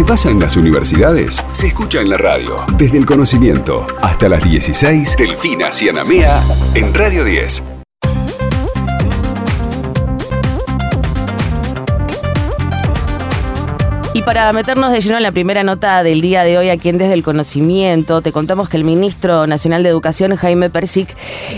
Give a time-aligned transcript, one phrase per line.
[0.00, 2.64] que pasa en las universidades se escucha en la radio.
[2.78, 6.42] Desde el conocimiento hasta las 16, Delfina Cianamea
[6.74, 7.69] en Radio 10.
[14.12, 16.98] Y para meternos de lleno en la primera nota del día de hoy aquí en
[16.98, 21.14] Desde el Conocimiento, te contamos que el ministro nacional de Educación, Jaime Persic,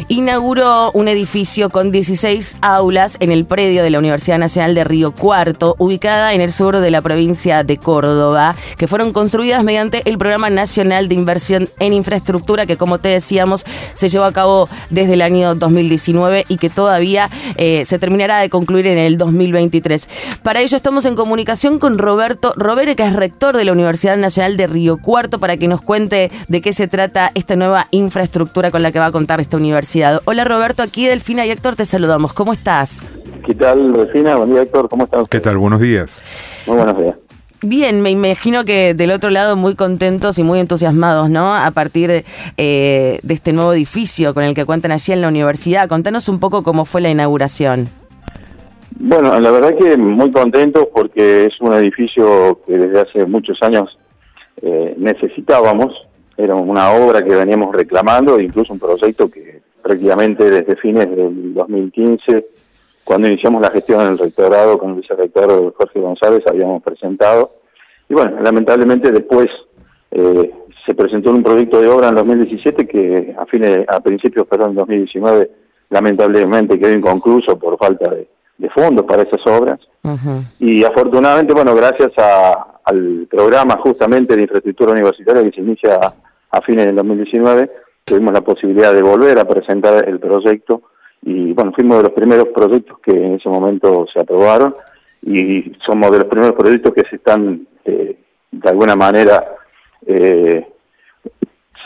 [0.08, 5.12] inauguró un edificio con 16 aulas en el predio de la Universidad Nacional de Río
[5.12, 10.18] Cuarto, ubicada en el sur de la provincia de Córdoba, que fueron construidas mediante el
[10.18, 13.64] Programa Nacional de Inversión en Infraestructura, que como te decíamos,
[13.94, 18.50] se llevó a cabo desde el año 2019 y que todavía eh, se terminará de
[18.50, 20.06] concluir en el 2023.
[20.42, 24.56] Para ello estamos en comunicación con Roberto Roberto que es rector de la Universidad Nacional
[24.56, 28.82] de Río Cuarto, para que nos cuente de qué se trata esta nueva infraestructura con
[28.82, 30.20] la que va a contar esta universidad.
[30.24, 32.32] Hola Roberto, aquí Delfina y Héctor te saludamos.
[32.32, 33.04] ¿Cómo estás?
[33.46, 34.36] ¿Qué tal, Delfina?
[34.36, 34.88] Buen día, Héctor.
[34.88, 35.24] ¿Cómo estás?
[35.28, 35.58] ¿Qué tal?
[35.58, 36.18] Buenos días.
[36.66, 37.14] Muy buenos días.
[37.64, 41.54] Bien, me imagino que del otro lado muy contentos y muy entusiasmados, ¿no?
[41.54, 42.24] A partir de,
[42.56, 45.88] eh, de este nuevo edificio con el que cuentan allí en la universidad.
[45.88, 47.88] Contanos un poco cómo fue la inauguración.
[49.04, 53.98] Bueno, la verdad que muy contentos porque es un edificio que desde hace muchos años
[54.62, 56.06] eh, necesitábamos.
[56.36, 62.46] Era una obra que veníamos reclamando, incluso un proyecto que prácticamente desde fines del 2015,
[63.02, 67.56] cuando iniciamos la gestión en el rectorado con el vicerrector Jorge González, habíamos presentado.
[68.08, 69.48] Y bueno, lamentablemente después
[70.12, 70.52] eh,
[70.86, 74.76] se presentó un proyecto de obra en 2017 que a fines, a principios, perdón, en
[74.76, 75.50] 2019,
[75.90, 78.28] lamentablemente quedó inconcluso por falta de
[78.62, 79.80] de fondos para esas obras.
[80.60, 85.98] Y afortunadamente, bueno, gracias al programa justamente de infraestructura universitaria que se inicia
[86.50, 87.70] a, fines del 2019,
[88.04, 90.82] tuvimos la posibilidad de volver a presentar el proyecto.
[91.22, 94.76] Y bueno, fuimos de los primeros proyectos que en ese momento se aprobaron.
[95.24, 98.16] Y somos de los primeros proyectos que se están eh,
[98.50, 99.56] de alguna manera
[100.06, 100.71] eh,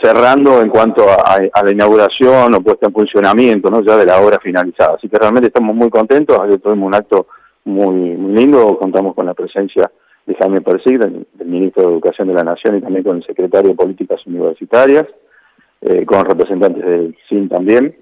[0.01, 3.81] cerrando en cuanto a, la inauguración o puesta en funcionamiento ¿no?
[3.81, 4.95] ya de la obra finalizada.
[4.95, 7.27] Así que realmente estamos muy contentos, ayer tuvimos un acto
[7.65, 9.91] muy, muy lindo, contamos con la presencia
[10.25, 13.69] de Jaime Persig, del, ministro de Educación de la Nación y también con el secretario
[13.69, 15.05] de Políticas Universitarias,
[15.81, 17.95] eh, con representantes del CIN también.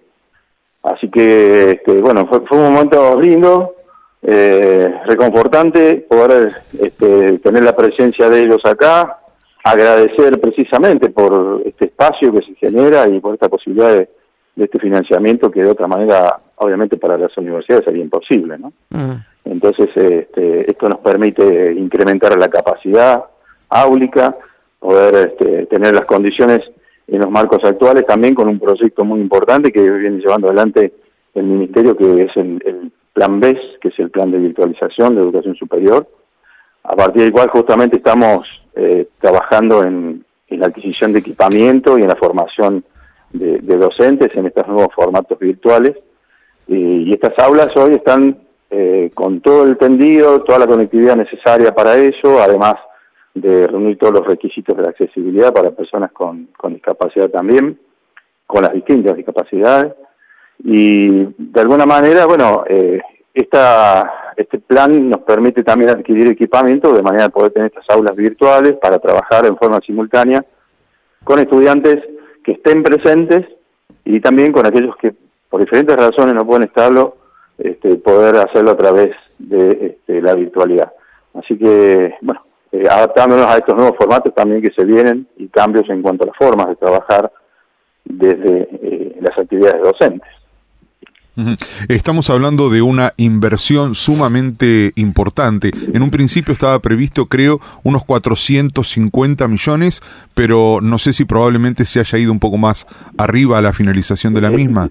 [0.83, 3.75] Así que, este, bueno, fue, un momento lindo,
[4.21, 9.19] eh, reconfortante poder este, tener la presencia de ellos acá,
[9.65, 14.09] agradecer precisamente por este espacio que se genera y por esta posibilidad de,
[14.57, 18.71] este financiamiento que de otra manera, obviamente para las universidades sería imposible, ¿no?
[18.91, 19.15] Mm.
[19.43, 23.25] Entonces, este, esto nos permite incrementar la capacidad
[23.67, 24.37] áulica,
[24.79, 26.61] poder este, tener las condiciones
[27.07, 30.93] en los marcos actuales, también con un proyecto muy importante que viene llevando adelante
[31.33, 35.21] el Ministerio, que es el, el Plan BES, que es el Plan de Virtualización de
[35.21, 36.07] Educación Superior,
[36.83, 42.07] a partir del cual justamente estamos eh, trabajando en, la adquisición de equipamiento y en
[42.07, 42.85] la formación
[43.33, 45.97] de, docentes en estos nuevos formatos virtuales.
[46.67, 48.37] Y, estas aulas hoy están
[48.69, 52.75] eh, con todo el tendido, toda la conectividad necesaria para eso, además
[53.33, 57.77] de reunir todos los requisitos de la accesibilidad para personas con, discapacidad también,
[58.47, 59.93] con las distintas discapacidades.
[60.63, 63.01] Y de alguna manera, bueno, eh,
[63.33, 68.15] esta este plan nos permite también adquirir equipamiento de manera de poder tener estas aulas
[68.15, 70.43] virtuales para trabajar en forma simultánea
[71.23, 71.97] con estudiantes
[72.43, 73.45] que estén presentes
[74.03, 75.15] y también con aquellos que
[75.49, 77.17] por diferentes razones no pueden estarlo,
[77.57, 80.91] este, poder hacerlo a través de este, la virtualidad.
[81.33, 85.89] Así que, bueno, eh, adaptándonos a estos nuevos formatos también que se vienen y cambios
[85.89, 87.31] en cuanto a las formas de trabajar
[88.03, 90.29] desde eh, las actividades docentes.
[91.89, 95.71] Estamos hablando de una inversión sumamente importante.
[95.93, 100.01] En un principio estaba previsto, creo, unos 450 millones,
[100.33, 102.87] pero no sé si probablemente se haya ido un poco más
[103.17, 104.89] arriba a la finalización de la misma.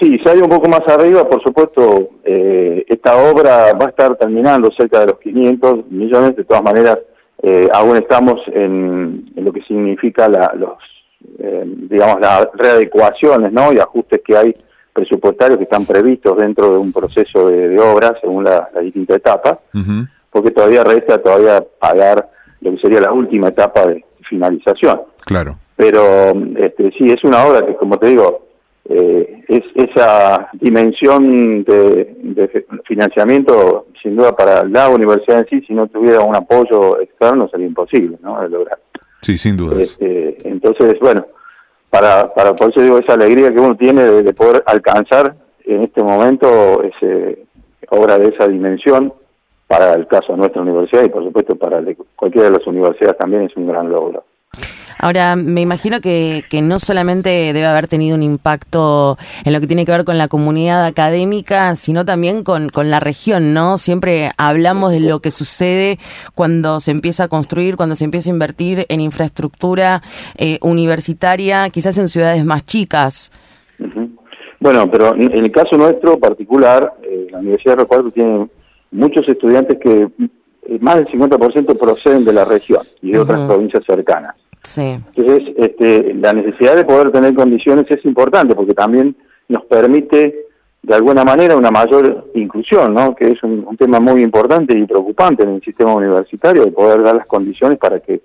[0.00, 3.88] Sí, se ha ido un poco más arriba, por supuesto, eh, esta obra va a
[3.88, 6.98] estar terminando cerca de los 500 millones, de todas maneras,
[7.42, 10.76] eh, aún estamos en, lo que significa la, los,
[11.38, 13.72] eh, digamos, las readecuaciones ¿no?
[13.72, 14.54] y ajustes que hay
[14.96, 19.60] presupuestarios que están previstos dentro de un proceso de, obra según la, distinta etapa,
[20.30, 22.30] porque todavía resta todavía pagar
[22.62, 25.02] lo que sería la última etapa de finalización.
[25.24, 25.58] Claro.
[25.76, 28.46] Pero este, sí, es una obra que, como te digo,
[28.88, 35.86] eh, es esa dimensión de, financiamiento, sin duda para la universidad en sí, si no
[35.88, 38.40] tuviera un apoyo externo sería imposible, ¿no?
[38.40, 38.78] De lograr.
[39.20, 39.80] Sí, sin duda.
[39.80, 41.26] Este, entonces, bueno,
[41.98, 45.34] para, para por eso digo esa alegría que uno tiene de, poder alcanzar
[45.64, 47.46] en este momento ese,
[47.88, 49.14] obra de esa dimensión
[49.66, 51.82] para el caso de nuestra universidad y por supuesto para
[52.14, 54.24] cualquiera de las universidades también es un gran logro.
[54.98, 59.66] Ahora, me imagino que, que, no solamente debe haber tenido un impacto en lo que
[59.66, 63.76] tiene que ver con la comunidad académica, sino también con, con la región, ¿no?
[63.76, 65.98] Siempre hablamos de lo que sucede
[66.34, 70.02] cuando se empieza a construir, cuando se empieza a invertir en infraestructura
[70.36, 73.32] eh, universitaria, quizás en ciudades más chicas.
[74.58, 78.48] Bueno, pero en el caso nuestro particular, eh, la Universidad de Recuerdo tiene
[78.90, 80.08] muchos estudiantes que
[80.68, 84.34] eh, más del 50% proceden de la región y de otras provincias cercanas.
[85.14, 89.16] Entonces, este, la necesidad de poder tener condiciones es importante porque también
[89.48, 90.46] nos permite,
[90.82, 93.14] de alguna manera, una mayor inclusión, ¿no?
[93.14, 97.16] que es un, tema muy importante y preocupante en el sistema universitario, de poder dar
[97.16, 98.22] las condiciones para que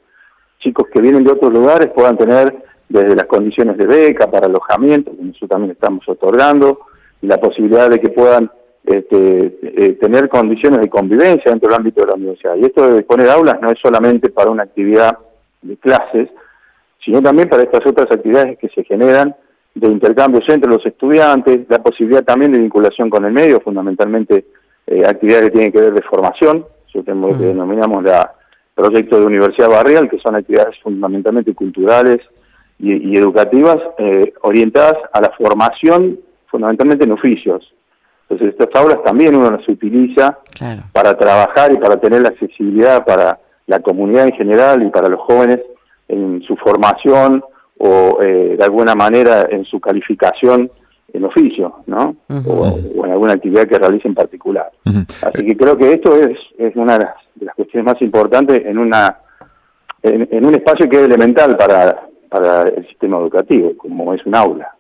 [0.60, 2.56] chicos que vienen de otros lugares puedan tener
[2.88, 6.80] desde las condiciones de beca para alojamiento, que nosotros también estamos otorgando,
[7.22, 8.52] la posibilidad de que puedan
[8.84, 12.56] este, eh, tener condiciones de convivencia dentro del ámbito de la universidad.
[12.58, 15.18] Y esto de disponer aulas no es solamente para una actividad
[15.62, 16.30] de clases,
[17.04, 19.36] sino también para estas otras actividades que se generan
[19.74, 24.46] de intercambios entre los estudiantes, la posibilidad también de vinculación con el medio, fundamentalmente
[24.88, 28.34] eh, actividades que tienen que ver de formación, eso que denominamos la
[28.76, 32.20] proyecto de Universidad Barrial, que son actividades fundamentalmente culturales
[32.80, 37.74] y, educativas, eh, orientadas a la formación fundamentalmente en oficios.
[38.28, 40.40] Entonces estas aulas también uno las utiliza
[40.92, 43.40] para trabajar y para tener la accesibilidad para
[43.72, 45.62] la comunidad en general y para los jóvenes
[46.10, 47.42] en su formación
[47.78, 50.70] o eh, de alguna manera en su calificación
[51.14, 52.16] en oficio, ¿no?
[52.46, 54.70] o, en alguna actividad que realice en particular.
[55.22, 57.06] Así que creo que esto es, es una de
[57.46, 59.18] las, cuestiones más importantes en una
[60.04, 64.76] en, un espacio que es elemental para, para el sistema educativo, como es un aula.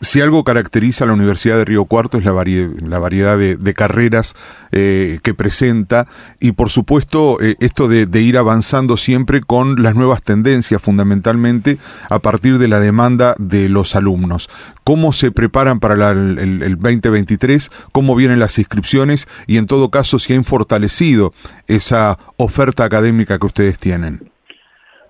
[0.00, 4.34] Si algo caracteriza a la Universidad de Río Cuarto es la, la variedad de, carreras
[4.70, 6.06] eh, que presenta
[6.40, 11.78] y por supuesto eh, esto de, ir avanzando siempre con las nuevas tendencias fundamentalmente
[12.10, 14.50] a partir de la demanda de los alumnos.
[14.84, 17.70] ¿Cómo se preparan para el, el, 2023?
[17.92, 19.26] ¿Cómo vienen las inscripciones?
[19.46, 21.30] Y en todo caso, si han fortalecido
[21.66, 24.30] esa oferta académica que ustedes tienen.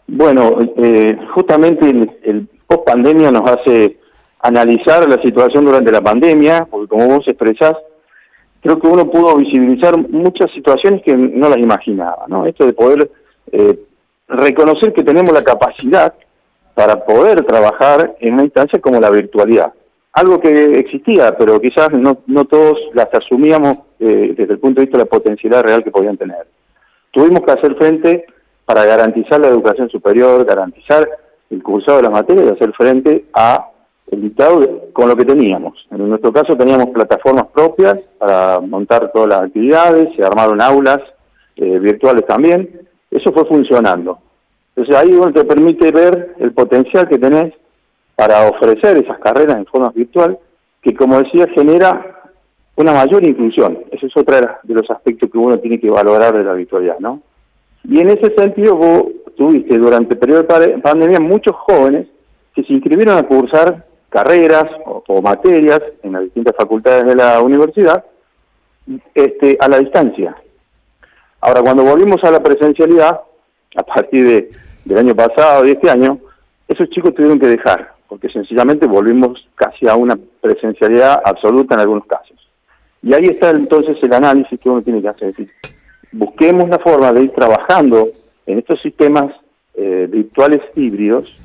[0.06, 4.04] Bueno, eh, justamente el, el post pandemia nos hace
[4.44, 7.75] analizar la situación durante la pandemia, porque como vos expresás,
[8.61, 12.44] creo que uno pudo visibilizar muchas situaciones que no las imaginaba, ¿no?
[12.44, 13.11] Esto de poder
[13.50, 13.79] eh,
[14.29, 16.12] reconocer que tenemos la capacidad
[16.75, 19.73] para poder trabajar en una instancia como la virtualidad.
[20.12, 24.99] Algo que existía, pero quizás no, todos las asumíamos eh, desde el punto de vista
[24.99, 26.46] de la potencialidad real que podían tener.
[27.12, 28.26] Tuvimos que hacer frente
[28.67, 31.08] para garantizar la educación superior, garantizar
[31.49, 33.70] el cursado de las materias y hacer frente a
[34.11, 35.75] el dictado con lo que teníamos.
[35.91, 41.01] En nuestro caso teníamos plataformas propias para montar todas las actividades, se armaron aulas
[41.56, 44.19] eh, virtuales también, eso fue funcionando.
[44.75, 47.55] Entonces ahí uno te permite ver el potencial que tenés
[48.17, 50.39] para ofrecer esas carreras en forma virtual,
[50.83, 52.15] que como decía genera
[52.77, 53.85] una mayor inclusión.
[53.91, 57.23] Ese es otro de los aspectos que uno tiene que valorar de la virtualidad, ¿no?
[57.85, 59.05] Y en ese sentido vos
[59.37, 62.06] tuviste durante el periodo de pandemia muchos jóvenes
[62.55, 68.05] que se inscribieron a cursar carreras o, materias en las distintas facultades de la universidad
[69.12, 70.37] este, a la distancia.
[71.40, 73.20] Ahora, cuando volvimos a la presencialidad,
[73.76, 74.50] a partir de,
[74.84, 76.20] del año pasado y este año,
[76.69, 82.06] esos chicos tuvieron que dejar, porque sencillamente volvimos casi a una presencialidad absoluta en algunos
[82.06, 82.39] casos.
[83.03, 85.31] Y ahí está entonces el análisis que uno tiene que hacer.
[85.31, 85.53] Es decir,
[86.12, 88.10] busquemos la forma de ir trabajando
[88.46, 89.34] en estos sistemas
[89.74, 91.36] eh, virtuales híbridos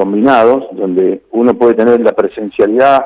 [0.00, 3.04] combinados, donde uno puede tener la presencialidad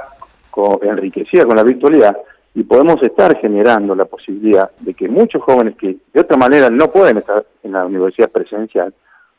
[0.83, 2.17] enriquecida con la virtualidad
[2.55, 6.93] y podemos estar generando la posibilidad de que muchos jóvenes que de otra manera no
[6.93, 8.95] pueden estar en la universidad presencial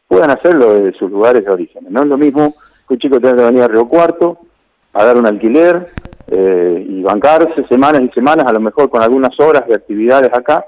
[0.06, 1.86] puedan hacerlo desde sus lugares de origen.
[1.90, 4.38] No es lo mismo que un chico tenga que venir a Río Cuarto,
[4.92, 5.94] pagar un alquiler
[6.28, 10.66] eh, y bancarse semanas y semanas, a lo mejor con algunas horas de actividades acá,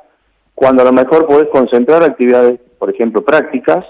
[0.55, 3.83] cuando a lo mejor podés concentrar actividades, por ejemplo, prácticas,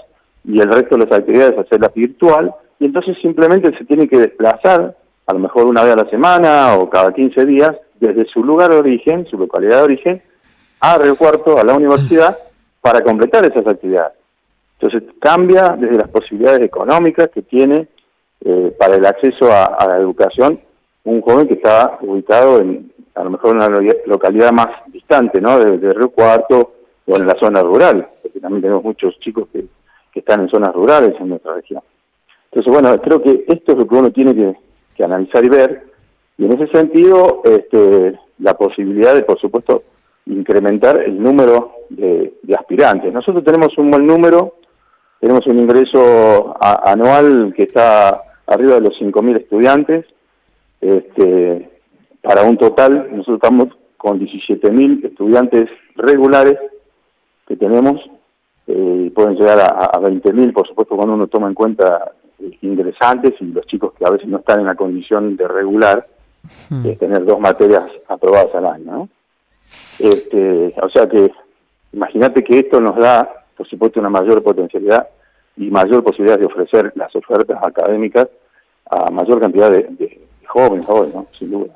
[0.44, 4.96] y el resto de las actividades hacerlas virtual, y entonces simplemente se tiene que desplazar,
[5.26, 8.70] a lo mejor una vez a la semana o cada 15 días, desde su lugar
[8.70, 10.22] de origen, su localidad de origen,
[10.80, 12.38] a Río Cuarto, a la universidad,
[12.80, 14.12] para completar esas actividades.
[14.80, 17.88] Entonces cambia desde las posibilidades económicas que tiene
[18.44, 20.60] eh, para el acceso a, la educación
[21.02, 25.58] un joven que está ubicado en a lo mejor en una localidad más distante, ¿no?
[25.58, 29.64] De, de Río Cuarto o en la zona rural, porque también tenemos muchos chicos que,
[30.12, 31.82] que están en zonas rurales en nuestra región.
[32.50, 35.84] Entonces, bueno, creo que esto es lo que uno tiene que, analizar y ver,
[36.38, 39.84] y en ese sentido, este, la posibilidad de, por supuesto,
[40.26, 43.12] incrementar el número de, aspirantes.
[43.12, 44.54] Nosotros tenemos un buen número,
[45.20, 50.04] tenemos un ingreso anual que está arriba de los 5.000 estudiantes,
[50.80, 51.70] este,
[52.22, 56.56] para un total, nosotros estamos con 17.000 estudiantes regulares
[57.46, 58.00] que tenemos,
[58.66, 62.12] eh, pueden llegar a, a 20.000, por supuesto, cuando uno toma en cuenta
[62.62, 66.06] ingresantes y los chicos que a veces no están en la condición de regular,
[66.70, 66.82] hmm.
[66.82, 68.92] de tener dos materias aprobadas al año.
[68.92, 69.08] ¿no?
[69.98, 71.32] Este, o sea que
[71.92, 75.08] imagínate que esto nos da, por supuesto, una mayor potencialidad
[75.56, 78.28] y mayor posibilidad de ofrecer las ofertas académicas
[78.90, 81.26] a mayor cantidad de, jóvenes hoy, ¿no?
[81.38, 81.74] sin duda.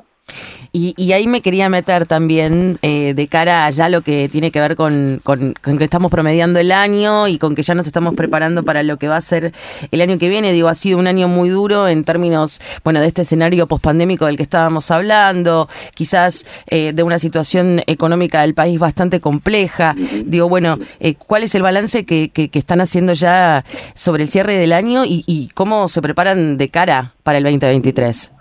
[0.75, 4.59] Y, ahí me quería meter también eh, de cara a ya lo que tiene que
[4.59, 8.63] ver con, con, que estamos promediando el año y con que ya nos estamos preparando
[8.63, 9.53] para lo que va a ser
[9.91, 10.51] el año que viene.
[10.51, 14.39] Digo, ha sido un año muy duro en términos, bueno, de este escenario pospandémico del
[14.39, 19.95] que estábamos hablando, quizás eh, de una situación económica del país bastante compleja.
[20.25, 23.63] Digo, bueno, eh, ¿cuál es el balance que, que, están haciendo ya
[23.95, 28.33] sobre el cierre del año y, y cómo se preparan de cara para el 2023?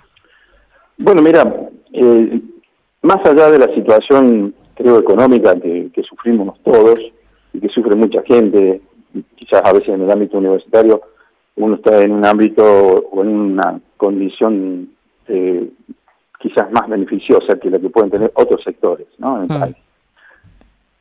[0.98, 1.71] Bueno, mira,
[3.02, 7.00] más allá de la situación, creo, económica que, sufrimos todos
[7.54, 8.82] y que sufre mucha gente,
[9.36, 11.02] quizás a veces en el ámbito universitario,
[11.56, 14.90] uno está en un ámbito o en una condición
[15.28, 15.70] eh,
[16.40, 19.38] quizás más beneficiosa que la que pueden tener otros sectores ¿no?
[19.38, 19.60] en el mm.
[19.60, 19.76] país.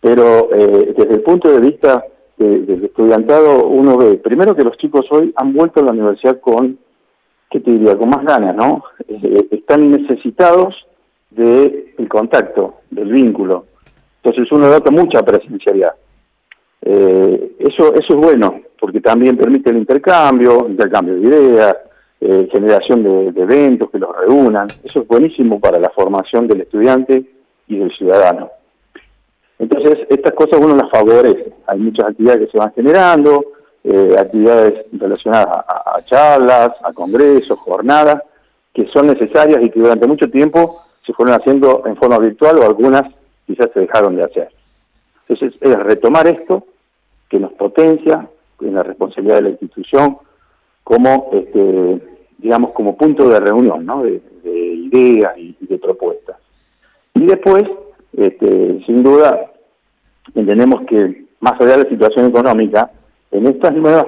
[0.01, 2.05] Pero eh, desde el punto de vista
[2.37, 6.79] del estudiantado, uno ve, primero que los chicos hoy han vuelto a la universidad con,
[7.51, 8.83] ¿qué te diría?, con más ganas, ¿no?
[9.07, 10.75] Eh, están necesitados
[11.31, 13.67] del el contacto, del vínculo.
[14.23, 15.95] Entonces uno nota mucha presencialidad.
[16.83, 21.77] Eh, eso, eso es bueno, porque también permite el intercambio, intercambio de ideas,
[22.21, 24.67] eh, generación de, de, eventos que los reúnan.
[24.83, 27.25] Eso es buenísimo para la formación del estudiante
[27.67, 28.51] y del ciudadano.
[29.59, 31.53] Entonces, estas cosas uno las favorece.
[31.67, 33.45] Hay muchas actividades que se van generando,
[33.85, 38.23] eh, actividades relacionadas a, charlas, a congresos, jornadas,
[38.73, 42.63] que son necesarias y que durante mucho tiempo se fueron haciendo en forma virtual o
[42.63, 43.03] algunas
[43.45, 44.49] quizás se dejaron de hacer.
[45.29, 46.65] Entonces, es retomar esto
[47.29, 48.29] que nos potencia
[48.61, 50.19] en la responsabilidad de la institución
[50.85, 52.01] como, este,
[52.39, 54.05] digamos, como punto de reunión, ¿no?
[54.05, 56.37] de, ideas y, de propuestas.
[57.15, 57.65] Y después,
[58.17, 59.51] este, sin duda,
[60.35, 62.91] entendemos que más allá de la situación económica,
[63.33, 64.07] en estas nuevas,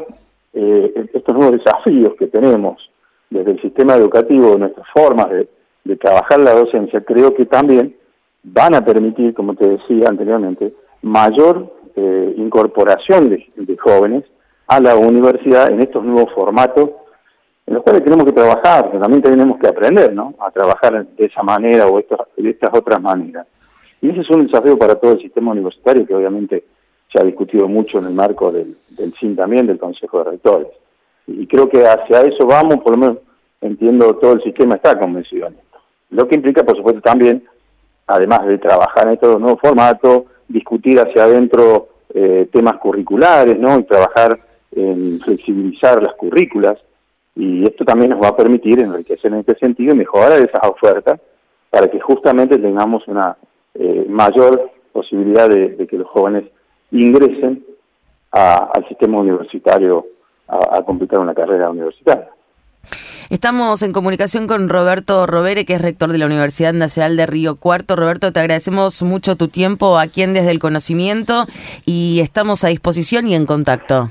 [0.55, 2.91] eh, estos nuevos desafíos que tenemos
[3.31, 5.49] desde el sistema educativo, nuestras formas de,
[6.01, 7.97] trabajar la docencia, creo que también
[8.43, 14.25] van a permitir, como te decía anteriormente, mayor eh, incorporación de, jóvenes
[14.67, 16.91] a la universidad en estos nuevos formatos
[17.67, 20.35] en los cuales tenemos que trabajar, también tenemos que aprender, ¿no?
[20.41, 21.97] A trabajar de esa manera o
[22.37, 23.47] de estas otras maneras.
[24.01, 26.65] Y ese es un desafío para todo el sistema universitario que obviamente
[27.13, 30.69] se ha discutido mucho en el marco del, del CIN también, del Consejo de Rectores.
[31.29, 33.19] Y creo que hacia eso vamos, por lo menos
[33.61, 35.49] entiendo todo el sistema está convencido.
[36.23, 37.43] Lo que implica, por supuesto, también,
[38.07, 43.81] además de trabajar en estos nuevos formatos, discutir hacia adentro eh, temas curriculares, ¿no?
[43.81, 44.39] Y trabajar
[44.71, 46.79] en flexibilizar las currículas.
[47.35, 51.19] Y esto también nos va a permitir enriquecer en este sentido y mejorar esas ofertas
[51.69, 53.37] para que justamente tengamos una
[53.75, 56.45] eh, mayor posibilidad de, que los jóvenes
[56.93, 57.65] ingresen
[58.31, 60.07] al sistema universitario
[60.47, 62.31] a, a completar una carrera universitaria.
[63.33, 67.57] Estamos en comunicación con Roberto Robere, que es rector de la Universidad Nacional de Río
[67.57, 67.97] Cuarto.
[67.97, 71.47] Roberto, te agradecemos mucho tu tiempo aquí en Desde el Conocimiento
[71.87, 74.11] y estamos a disposición y en contacto.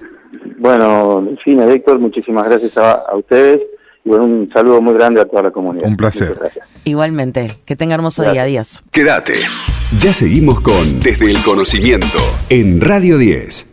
[0.57, 3.61] Bueno, en fin, Héctor, muchísimas gracias a, ustedes
[4.03, 5.87] y bueno, un saludo muy grande a toda la comunidad.
[5.87, 6.35] Un placer.
[6.83, 8.41] Igualmente, que tenga hermoso día.
[8.41, 8.81] Adiós.
[8.89, 9.33] Quédate.
[9.99, 12.17] Ya seguimos con Desde el Conocimiento
[12.49, 13.67] en Radio 10.